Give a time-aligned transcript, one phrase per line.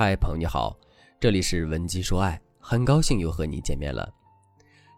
[0.00, 0.78] 嗨，朋友你好，
[1.18, 4.08] 这里是文姬说爱，很高兴又和你见面了。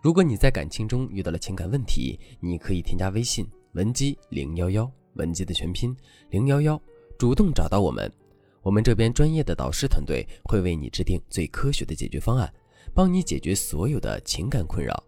[0.03, 5.97] 如果你在感情中遇到了情感问题，你可以添加微信文姬零幺幺，文姬的全拼
[6.29, 6.79] 零幺幺，
[7.19, 8.13] 主动找到我们，
[8.61, 12.53] 我们这边专业的导师团队会为你制定最科学的解决方案，
[12.93, 15.03] 帮你解决所有的情感困扰。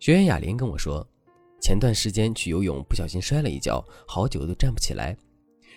[0.00, 1.08] 学员雅琳跟我说，
[1.60, 5.16] 前段时间去游泳不小心摔了一跤，好久都站不起来，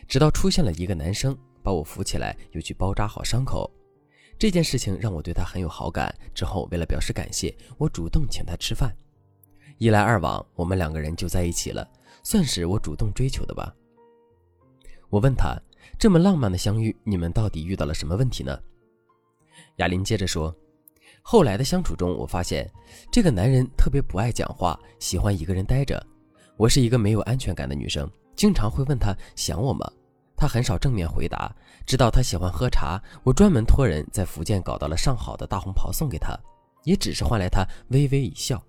[0.07, 3.69] 直到出现了一个男生把我扶起来，又去包扎好伤口。
[4.37, 6.13] 这件事情让我对他很有好感。
[6.35, 8.95] 之后，为了表示感谢，我主动请他吃饭。
[9.79, 11.89] 一来二往，我们两个人就在一起了，
[12.21, 13.73] 算是我主动追求的吧。
[15.09, 15.59] 我问他，
[15.97, 18.59] 这么浪漫的相遇，你们到底遇到了什么问题呢？
[19.77, 20.55] 雅琳接着说，
[21.21, 22.69] 后来的相处中，我发现
[23.11, 26.05] 这个男人特别不爱讲话，喜欢一个人待着。
[26.57, 29.89] 我是一个没有安全感的女生，经常会问他想我吗？
[30.35, 31.53] 他很少正面回答。
[31.85, 36.35] 知道他喜欢喝茶，我专门托人在福建搞到了上好的大红袍送给他，
[36.83, 38.61] 也只是换来他微微一笑。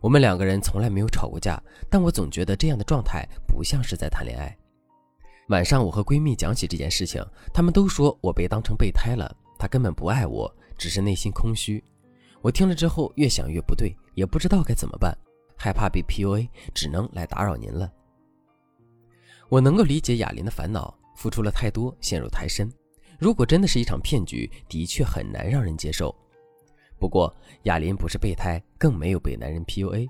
[0.00, 4.54] 我们两个人从来没有吵过架，但我总觉得这样的状态不像是在谈恋爱。
[5.48, 7.24] 晚上我和闺蜜讲起这件事情，
[7.54, 11.82] 她们都说我被当成备胎了，他根本不爱我，只是内心空虚。
[12.42, 15.16] 我听了之后越想越不对，也不知道该怎么办，
[15.56, 17.90] 害怕被 PUA，只能来打扰您了。
[19.48, 20.96] 我能够理解雅琳的烦恼。
[21.16, 22.70] 付出了太多，陷入太深。
[23.18, 26.14] 如果真的是一场骗局，的确很难让人接受。
[26.98, 30.06] 不过雅琳不是备胎，更没有被男人 PUA。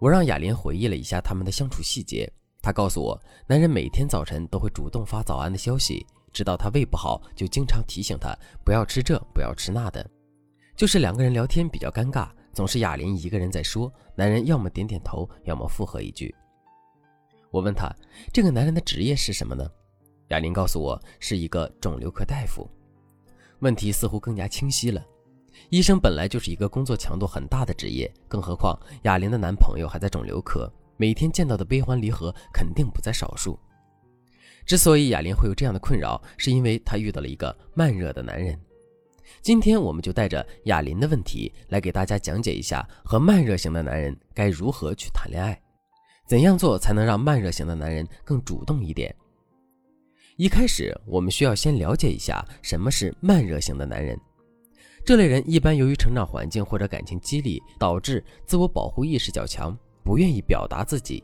[0.00, 2.28] 我让雅琳回忆了一下他们的相处细节。
[2.60, 3.16] 她告诉我，
[3.46, 10.04] 男人每天早晨都会主动发早安的消息，知道她胃不好，就经常提醒她不要吃这，不要吃那的。
[10.74, 16.34] 就是两个人聊天比较尴尬，总是雅琳一个人在说，男人要么点点头，要么附和一句。
[17.52, 17.94] 我问他，
[18.32, 19.70] 这个男人的职业是什么呢？
[20.28, 22.66] 雅琳告诉我是一个肿瘤科大夫，
[23.58, 25.04] 问题似乎更加清晰了。
[25.68, 33.58] 医生本来就是一个工作强度很大的职业，更何况雅琳的男朋友还在肿瘤科，每天见到的悲欢离合肯定不在少数。
[34.64, 38.58] 之所以雅琳会有这样的困扰，是因为她遇到了一个慢热的男人。
[39.42, 45.61] 今天我们就带着雅琳的问题来给大家讲解一下，和慢热型的男人该如何去谈恋爱，
[46.32, 49.14] 怎样做才能让慢热型的男人更主动一点。
[50.36, 54.18] 一开始，我们需要先了解一下什么是慢热型的男人。
[55.04, 61.22] 这类人一般由于成长环境或者感情激励，导致自我保护意识较强，不愿意表达自己，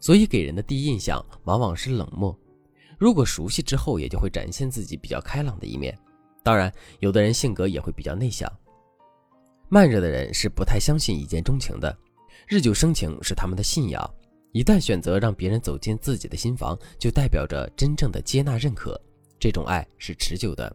[0.00, 2.36] 所以给人的第一印象往往是冷漠。
[2.98, 5.96] 如果熟悉之后，也就会展现自己比较开朗的一面。
[6.42, 8.52] 当然，有的人性格也会比较内向。
[9.68, 11.96] 慢热的人是不太相信一见钟情的，
[12.48, 14.04] 日久生情是他们的信仰。
[14.54, 18.98] 一旦选择让别人走进自己的心房，就代表着真正的接纳认可，
[19.36, 20.74] 这种爱是持久的。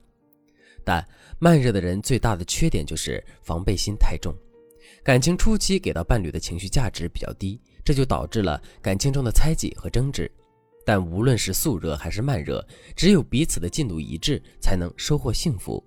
[0.84, 1.03] 但
[1.40, 4.35] 慢热的人最大的缺点就是防备心太重，
[5.01, 10.29] 感情初期给到伴侣的情绪价值比较低，这就导致了感情中的猜忌和争执。
[10.85, 12.62] 但无论是速热还是慢热，
[12.97, 15.81] 只有彼此的进度一致，才能收获幸福。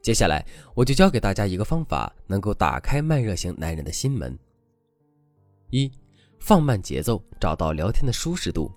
[0.00, 0.42] 接下来
[0.74, 4.38] 我就教给大家一个方法，能够打开慢热型男人的心门。
[5.68, 5.92] 一。
[6.46, 8.70] 放慢节奏，找到聊天的舒适度。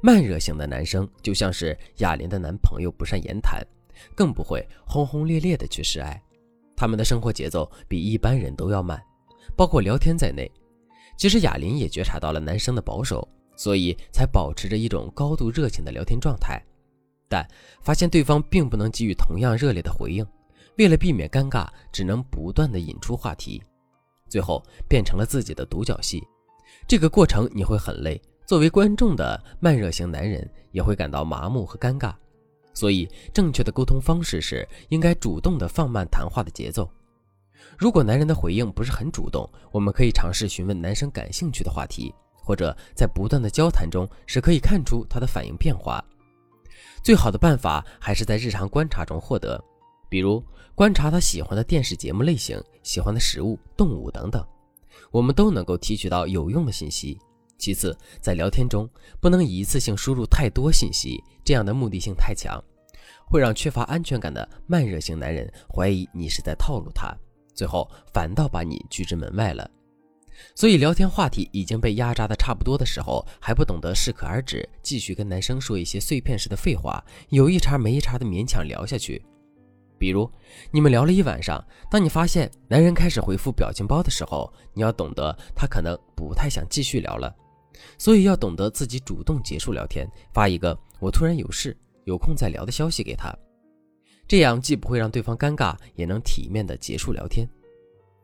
[0.00, 3.60] 慢热型的男生就像是雅琳的男朋友，不善言谈，
[4.14, 6.22] 更不会轰轰烈烈的去示爱。
[6.76, 9.02] 他们的生活节奏比一般人都要慢，
[9.56, 10.48] 包括聊天在内。
[11.16, 16.64] 其实雅琳也觉察到了男生的保守，所以才保持着一种高度热情的聊天状态。
[17.28, 17.44] 但
[17.82, 20.24] 发现对方并不能给予同样热烈的回应，
[20.76, 23.60] 为了避免尴尬，只能不断的引出话题，
[24.28, 26.22] 最后变成了自己的独角戏。
[26.86, 32.14] 这个过程你会很累，作为观众的慢热型男人也会感到麻木和尴尬，
[32.72, 36.90] 所以正确的沟通方式是应该主动的放慢谈话的节奏。
[37.76, 46.02] 如果男人的回应不是很主动，我们可以尝试询问男生感兴趣的话题，或者在不断的交谈中是可以看出他的反应变化。
[47.02, 49.62] 最好的办法还是在日常观察中获得，
[50.08, 50.42] 比如
[50.74, 54.44] 观察他喜欢的电视节目类型、喜欢的食物、动物等等。
[55.10, 57.18] 我们都能够提取到有用的信息。
[57.56, 58.88] 其次，在聊天中
[59.20, 62.62] 不能一次性输入太多信息，这样的目的性太强，
[63.26, 67.12] 会让缺乏安全感的慢热型男人怀疑你是在套路他，
[67.54, 69.68] 最后反倒把你拒之门外了。
[70.54, 79.20] 所以，聊天话题已经被压榨的差不多的时候，还不懂得适可而止，继续跟男生说一些碎片式的废话，有一茬没一茬的勉强聊下去。
[79.98, 80.30] 比如，
[80.70, 87.34] 你们聊了一晚上，当你发现男人开始回复表情包的时候，你要懂得他可能不太想继续聊了，
[87.98, 93.36] 所以要懂得自己主动结束聊天，发一个“我突然有事”，有空再聊的消息给他，
[94.26, 97.48] 这样既不会让对方尴尬，也能体面的结束聊天。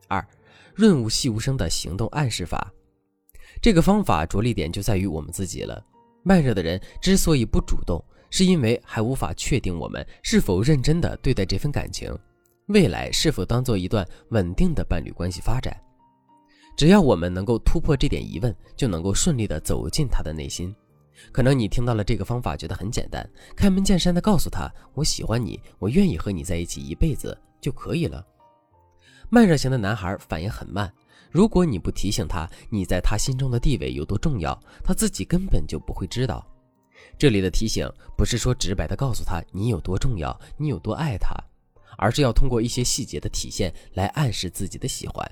[0.07, 0.25] 二，
[0.73, 2.71] 润物细无声的行动暗示法，
[3.61, 5.83] 这个方法着力点就在于我们自己了。
[6.23, 12.13] 慢热的人之所以不主动，是因为还无法确定我们是否认真的对待这份感情，
[12.67, 15.75] 未来是否当做一段稳定的伴侣关系发展。
[16.77, 20.75] 只要我们能够突破这点疑问，就能够顺利的走进他的内心。
[21.31, 23.25] 可能你听到了这个方法，觉得很简单，
[23.55, 28.25] 开门见山的告诉他：“我喜欢你，我愿意和你在一起一辈子就可以了。”
[29.31, 30.91] 慢热型的男孩反应很慢，
[31.31, 36.45] 如果你不提醒他你在他心中的地位有多重要，他自己根本就不会知道。
[37.17, 37.87] 这里的提醒
[38.17, 41.35] 不是说直白的告诉他你有多重要，你有多爱他，
[41.97, 45.29] 而是要通过一些细节的体现来暗示自己的喜欢。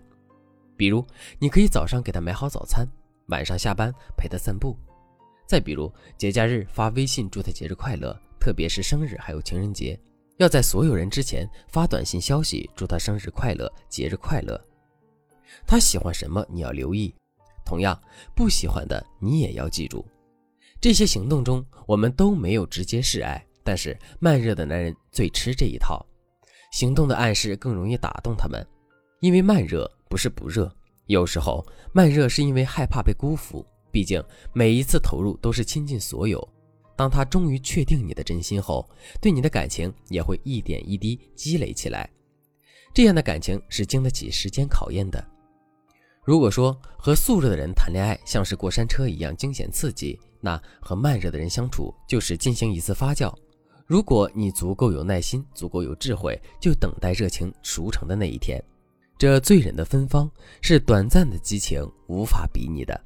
[0.75, 1.05] 比如，
[1.39, 2.87] 你可以早上给他买好早餐，
[3.27, 4.77] 晚上下班陪他散步。
[5.45, 9.99] 再比如，节假日发微信祝他节日快乐，特别是生日还有情人节，
[10.37, 14.59] 要在所有人之前发短信消息祝他生日快乐、节日快乐。
[15.67, 17.13] 他喜欢什么你要留意，
[17.63, 18.01] 同样
[18.33, 20.03] 不喜欢的你也要记住。
[20.83, 26.06] 这些行动中，我们都没有直接示爱，但是慢热的男人最吃这一套，
[26.74, 28.62] 行动的暗示更容易打动他们，
[29.21, 30.69] 因为慢热不是不热，
[31.06, 33.65] 有时候慢热是因为害怕被辜负。
[33.94, 34.21] 毕竟
[34.51, 36.45] 每一次投入都是倾尽所有，
[36.97, 38.86] 当他终于确定你的真心后，
[39.21, 42.09] 对你的感情也会一点一滴积累起来。
[42.94, 45.25] 这样的感情是经得起时间考验的。
[46.23, 53.33] 如果说和速热的人谈恋爱像是过山车一样惊险刺激，那和慢热的人相处就是进行一次发酵。
[53.85, 58.63] 如果你足够有耐心，足够有智慧，就等待热情熟成的那一天。
[59.17, 60.29] 这醉人的芬芳
[60.61, 62.99] 是短暂的激情无法比拟的。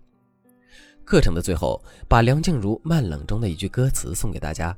[1.03, 4.77] 课程的最后，把梁静茹《慢冷》中的一句歌词送给大家：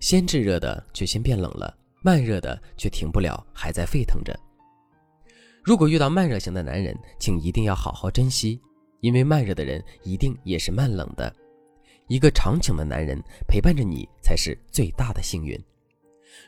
[0.00, 4.34] 先炙热的却先变冷了，慢热的却停不了，还在沸腾着。
[5.62, 8.60] 如果遇到慢热型的男人，请一定要好好珍惜，
[9.00, 11.34] 因为慢热的人一定也是慢冷的。
[12.08, 15.58] 一个长情的男人陪伴着你，才是最大的幸运。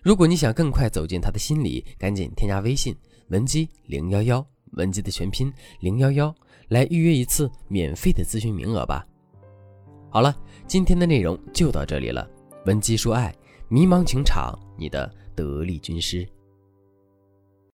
[0.03, 2.97] 如果你想更快走进他的心里，赶紧添加微信
[3.29, 6.35] 文姬零幺幺，文姬的全拼零幺幺。
[6.69, 9.07] 来预约一次免费的咨询名额吧。
[10.09, 10.35] 好了，
[10.67, 12.27] 今天的内容就到这里了。
[12.65, 13.35] 文姬说爱，
[13.69, 16.27] 迷茫情场，你的得力军师。